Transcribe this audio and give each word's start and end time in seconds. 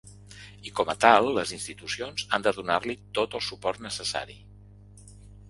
I 0.69 0.71
com 0.77 0.87
a 0.93 0.95
tal 1.03 1.29
les 1.35 1.53
institucions 1.57 2.25
han 2.39 2.47
de 2.49 2.55
donar-li 2.57 2.97
tot 3.21 3.37
el 3.41 3.45
suport 3.51 3.85
necessari. 3.89 4.41